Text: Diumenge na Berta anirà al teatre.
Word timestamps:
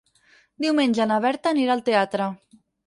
Diumenge 0.65 1.07
na 1.11 1.21
Berta 1.27 1.53
anirà 1.55 1.79
al 1.79 1.87
teatre. 1.93 2.35